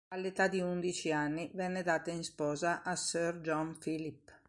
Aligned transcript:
All'età 0.07 0.47
di 0.47 0.59
undici 0.59 1.11
anni 1.11 1.51
venne 1.53 1.83
data 1.83 2.09
in 2.09 2.23
sposa 2.23 2.81
a 2.81 2.95
Sir 2.95 3.39
John 3.41 3.77
Philip. 3.77 4.33